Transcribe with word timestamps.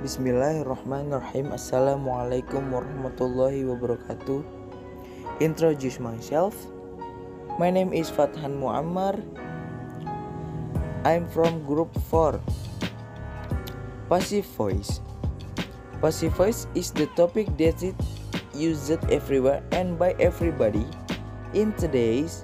Bismillahirrahmanirrahim. 0.00 1.52
Assalamualaikum 1.52 2.72
warahmatullahi 2.72 3.68
wabarakatuh. 3.68 4.40
Introduce 5.44 6.00
myself. 6.00 6.56
My 7.60 7.68
name 7.68 7.92
is 7.92 8.08
Fathan 8.08 8.56
Muammar. 8.56 9.20
I'm 11.04 11.28
from 11.28 11.68
group 11.68 11.92
4 12.08 12.40
Passive 14.08 14.48
voice. 14.56 15.04
Passive 16.00 16.32
voice 16.32 16.64
is 16.72 16.96
the 16.96 17.04
topic 17.12 17.52
that 17.60 17.76
is 17.84 17.92
used 18.56 19.04
everywhere 19.12 19.60
and 19.68 20.00
by 20.00 20.16
everybody. 20.16 20.88
In 21.52 21.76
today's 21.76 22.40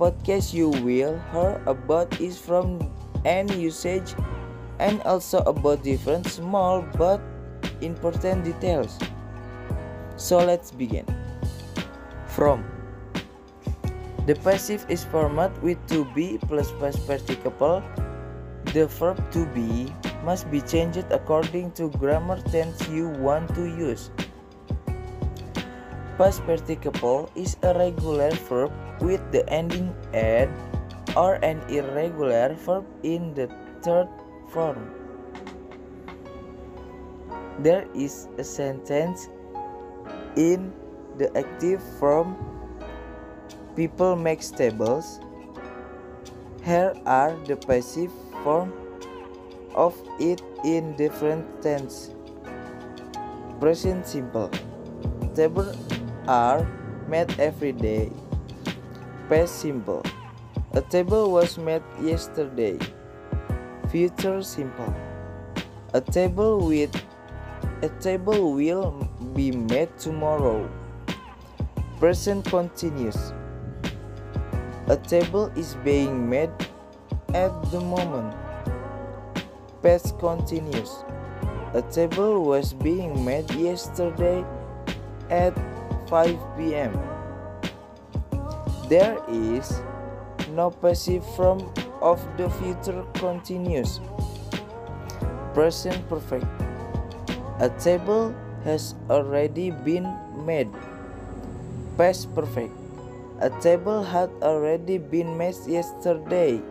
podcast 0.00 0.56
you 0.56 0.72
will 0.80 1.20
hear 1.36 1.60
about 1.68 2.16
is 2.16 2.40
from 2.40 2.80
and 3.28 3.52
usage 3.52 4.16
and 4.78 5.02
also 5.02 5.38
about 5.46 5.82
different 5.82 6.26
small 6.26 6.82
but 6.96 7.20
important 7.80 8.44
details. 8.44 8.98
So 10.16 10.38
let's 10.38 10.70
begin. 10.70 11.06
From 12.26 12.64
the 14.26 14.34
passive 14.44 14.84
is 14.88 15.04
formed 15.04 15.56
with 15.62 15.80
to 15.88 16.04
be 16.12 16.38
plus 16.46 16.70
past 16.76 17.00
participle. 17.06 17.82
The 18.76 18.86
verb 18.86 19.16
to 19.32 19.46
be 19.56 19.88
must 20.22 20.50
be 20.50 20.60
changed 20.60 21.08
according 21.10 21.72
to 21.80 21.88
grammar 21.96 22.36
tense 22.52 22.76
you 22.92 23.08
want 23.08 23.48
to 23.54 23.64
use. 23.64 24.10
Past 26.18 26.44
participle 26.44 27.30
is 27.34 27.56
a 27.62 27.72
regular 27.78 28.30
verb 28.50 28.74
with 29.00 29.22
the 29.32 29.48
ending 29.48 29.94
ed 30.12 30.50
or 31.16 31.40
an 31.46 31.62
irregular 31.70 32.52
verb 32.66 32.84
in 33.02 33.32
the 33.32 33.48
third 33.80 34.10
There 37.58 37.86
is 37.94 38.28
a 38.38 38.44
sentence 38.44 39.28
in 40.36 40.72
the 41.18 41.36
active 41.36 41.82
form 41.98 42.36
people 43.78 44.16
make 44.16 44.40
tables. 44.40 45.20
Here 46.64 46.94
are 47.06 47.36
the 47.46 47.56
passive 47.56 48.10
form 48.42 48.72
of 49.74 49.94
it 50.18 50.42
in 50.64 50.96
different 50.96 51.46
tense. 51.62 52.10
Present 53.60 54.06
simple. 54.06 54.50
Tables 55.34 55.76
are 56.26 56.66
made 57.06 57.38
every 57.38 57.72
day. 57.72 58.10
Past 59.28 59.60
simple. 59.60 60.02
A 60.72 60.82
table 60.82 61.30
was 61.30 61.58
made 61.58 61.82
yesterday. 62.02 62.78
Future 63.90 64.42
simple. 64.42 64.94
A 65.94 66.00
table 66.02 66.66
with 66.66 66.94
a 67.80 67.88
table 68.00 68.52
will 68.52 69.08
be 69.34 69.50
made 69.50 69.88
tomorrow. 69.98 70.68
Present 71.98 72.44
continuous. 72.44 73.32
A 74.88 74.96
table 74.96 75.46
is 75.56 75.74
being 75.84 76.28
made 76.28 76.50
at 77.32 77.50
the 77.70 77.80
moment. 77.80 78.36
Past 79.82 80.18
continuous. 80.18 81.04
A 81.72 81.80
table 81.80 82.44
was 82.44 82.74
being 82.74 83.24
made 83.24 83.50
yesterday 83.52 84.44
at 85.30 85.56
5 86.10 86.36
p.m. 86.58 86.92
There 88.90 89.16
is 89.28 89.80
no 90.52 90.70
passive 90.70 91.24
form 91.36 91.72
of 92.00 92.22
the 92.36 92.48
future 92.62 93.04
continuous. 93.14 94.00
Present 95.54 96.08
perfect. 96.08 96.46
A 97.60 97.68
table 97.80 98.34
has 98.64 98.94
already 99.10 99.70
been 99.70 100.06
made. 100.46 100.70
Past 101.96 102.32
perfect. 102.34 102.72
A 103.40 103.50
table 103.60 104.02
had 104.02 104.30
already 104.42 104.98
been 104.98 105.36
made 105.36 105.56
yesterday. 105.66 106.62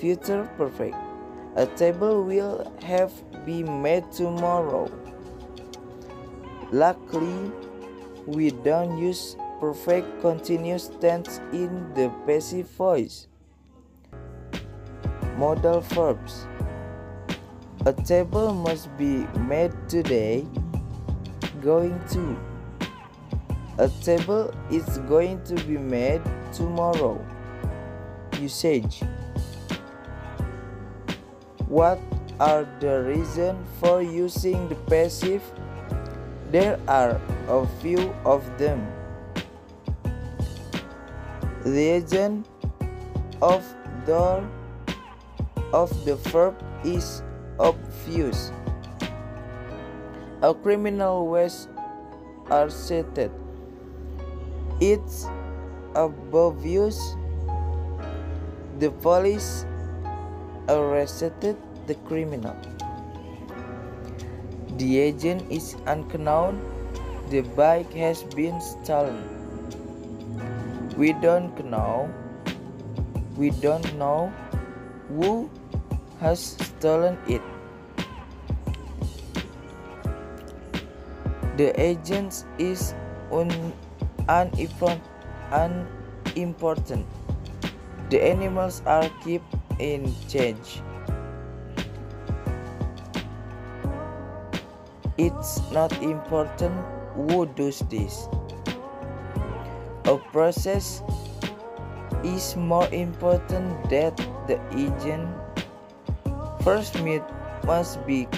Future 0.00 0.50
perfect. 0.56 0.96
A 1.54 1.66
table 1.66 2.24
will 2.24 2.66
have 2.82 3.12
been 3.46 3.82
made 3.82 4.10
tomorrow. 4.10 4.90
Luckily, 6.72 7.52
we 8.26 8.50
don't 8.50 8.98
use 8.98 9.36
perfect 9.60 10.20
continuous 10.20 10.90
tense 11.00 11.38
in 11.52 11.94
the 11.94 12.10
passive 12.26 12.68
voice. 12.70 13.27
Modal 15.38 15.82
verbs 15.94 16.48
A 17.86 17.92
table 17.92 18.52
must 18.52 18.90
be 18.98 19.22
made 19.46 19.70
today. 19.88 20.44
Going 21.62 21.94
to. 22.10 22.36
A 23.78 23.88
table 24.02 24.52
is 24.68 24.98
going 25.06 25.40
to 25.44 25.54
be 25.62 25.78
made 25.78 26.22
tomorrow. 26.52 27.24
Usage 28.40 29.04
What 31.68 32.00
are 32.40 32.66
the 32.80 33.04
reasons 33.06 33.62
for 33.78 34.02
using 34.02 34.68
the 34.68 34.74
passive? 34.90 35.42
There 36.50 36.80
are 36.88 37.20
a 37.46 37.64
few 37.78 38.12
of 38.24 38.42
them. 38.58 38.82
The 41.62 42.02
agent 42.02 42.48
of 43.40 43.62
the 44.04 44.42
of 45.72 45.92
the 46.04 46.16
verb 46.32 46.56
is 46.84 47.22
obvious. 47.58 48.52
A 50.42 50.54
criminal 50.54 51.26
was 51.26 51.68
arrested. 52.50 53.30
It's 54.80 55.26
obvious 55.94 57.16
the 58.78 58.90
police 59.02 59.66
arrested 60.68 61.56
the 61.86 61.94
criminal. 62.06 62.56
The 64.78 64.98
agent 64.98 65.50
is 65.50 65.74
unknown. 65.86 66.62
The 67.30 67.42
bike 67.58 67.92
has 67.92 68.22
been 68.22 68.60
stolen. 68.60 69.26
We 70.96 71.12
don't 71.12 71.52
know. 71.66 72.08
We 73.36 73.50
don't 73.50 73.84
know 73.98 74.32
who 75.08 75.50
has 76.20 76.40
stolen 76.40 77.18
it. 77.28 77.42
The 81.56 81.74
agent 81.80 82.44
is 82.58 82.94
un 83.32 83.50
unimportant. 84.28 85.02
unimportant. 85.52 87.06
The 88.10 88.22
animals 88.22 88.82
are 88.86 89.08
kept 89.24 89.54
in 89.78 90.14
cage. 90.28 90.80
It's 95.18 95.60
not 95.72 95.92
important 96.02 96.72
who 97.14 97.46
does 97.46 97.80
this. 97.90 98.28
A 100.04 100.16
process 100.32 101.02
is 102.24 102.56
more 102.56 102.88
important 102.92 103.90
that 103.90 104.16
the 104.46 104.58
agent. 104.74 105.28
First 106.62 107.00
meat 107.02 107.22
must 107.64 108.04
be 108.06 108.28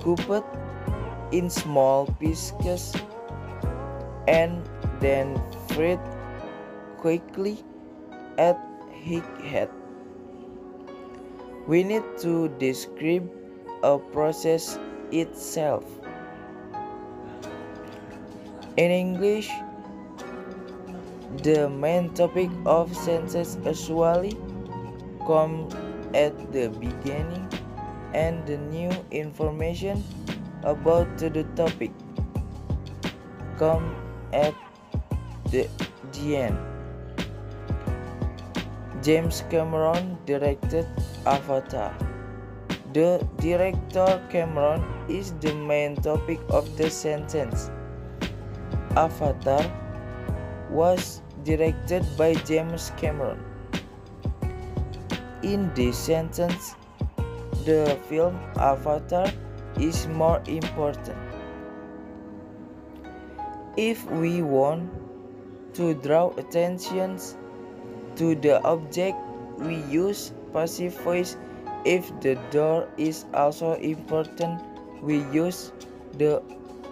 cooked 0.00 0.44
in 1.32 1.50
small 1.50 2.06
pieces 2.20 2.94
and 4.28 4.62
then 5.00 5.40
fried 5.68 6.00
quickly 6.98 7.62
at 8.38 8.58
heat 8.92 9.24
heat. 9.42 9.70
We 11.66 11.82
need 11.82 12.04
to 12.22 12.48
describe 12.58 13.26
a 13.82 13.98
process 13.98 14.78
itself. 15.10 15.84
In 18.76 18.90
English, 18.90 19.50
the 21.42 21.68
main 21.68 22.12
topic 22.14 22.50
of 22.64 22.94
sentence 22.96 23.58
usually 23.64 24.36
comes 25.26 25.74
at 26.14 26.32
the 26.52 26.68
beginning 26.80 27.48
and 28.14 28.46
the 28.46 28.56
new 28.56 28.90
information 29.10 30.02
about 30.62 31.06
the 31.18 31.44
topic 31.54 31.90
come 33.58 33.94
at 34.32 34.54
the, 35.50 35.68
the 36.12 36.36
end. 36.36 36.58
James 39.02 39.44
Cameron 39.50 40.18
directed 40.26 40.86
Avatar. 41.26 41.94
The 42.92 43.26
director 43.38 44.20
Cameron 44.30 44.82
is 45.08 45.32
the 45.40 45.54
main 45.54 45.96
topic 45.96 46.40
of 46.50 46.64
the 46.76 46.90
sentence. 46.90 47.70
Avatar 48.96 49.62
was 50.70 51.22
directed 51.46 52.02
by 52.18 52.34
James 52.42 52.90
Cameron. 52.98 53.38
In 55.42 55.70
this 55.78 55.96
sentence, 55.96 56.74
the 57.64 57.96
film 58.10 58.34
Avatar 58.58 59.30
is 59.78 60.08
more 60.08 60.42
important. 60.46 61.16
If 63.76 64.04
we 64.10 64.42
want 64.42 64.90
to 65.74 65.94
draw 65.94 66.34
attention 66.34 67.20
to 68.16 68.34
the 68.34 68.60
object, 68.64 69.16
we 69.58 69.76
use 69.86 70.32
passive 70.52 70.98
voice. 71.04 71.36
If 71.84 72.10
the 72.20 72.34
door 72.50 72.88
is 72.96 73.26
also 73.34 73.74
important, 73.74 74.62
we 75.02 75.22
use 75.30 75.70
the 76.18 76.42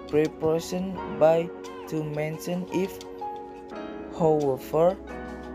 preposition 0.09 0.95
by 1.19 1.51
to 1.89 2.05
mention 2.05 2.69
if. 2.73 2.95
However, 4.19 4.97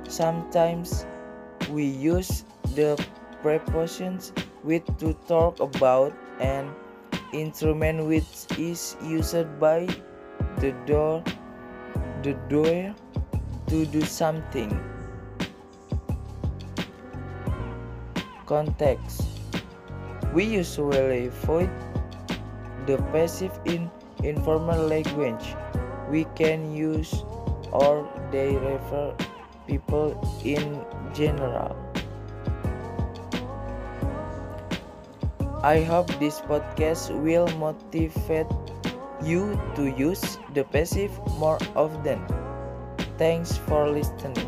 sometimes 0.07 1.05
we 1.71 1.85
use 1.85 2.43
the 2.75 2.99
prepositions 3.41 4.33
with 4.63 4.83
to 4.99 5.13
talk 5.27 5.59
about 5.59 6.13
an 6.39 6.73
instrument 7.31 8.05
which 8.05 8.47
is 8.57 8.97
used 9.03 9.59
by 9.59 9.87
the 10.59 10.71
door 10.85 11.23
the 12.23 12.33
door 12.51 12.93
to 13.67 13.85
do 13.85 14.01
something. 14.01 14.67
Context. 18.45 19.23
We 20.33 20.43
usually 20.43 21.27
avoid 21.27 21.69
the 22.85 22.97
passive 23.13 23.55
in 23.65 23.89
informal 24.23 24.83
language. 24.87 25.55
We 26.09 26.25
can 26.35 26.75
use 26.75 27.23
or 27.71 28.07
they 28.31 28.55
refer 28.55 29.13
people 29.67 30.15
in 30.43 30.81
general 31.13 31.75
I 35.59 35.83
hope 35.83 36.07
this 36.23 36.39
podcast 36.39 37.11
will 37.11 37.43
motivate 37.59 38.47
you 39.19 39.59
to 39.75 39.91
use 39.91 40.39
the 40.55 40.63
passive 40.63 41.11
more 41.35 41.59
often. 41.75 42.23
Thanks 43.19 43.59
for 43.67 43.91
listening. 43.91 44.47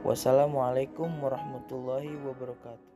Wassalamualaikum 0.00 1.20
warahmatullahi 1.20 2.16
wabarakatuh. 2.16 2.93